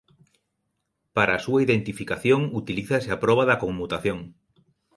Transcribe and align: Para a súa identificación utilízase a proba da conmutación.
Para 1.15 1.33
a 1.35 1.43
súa 1.45 1.63
identificación 1.67 2.41
utilízase 2.61 3.09
a 3.11 3.17
proba 3.23 3.43
da 3.49 3.59
conmutación. 3.63 4.19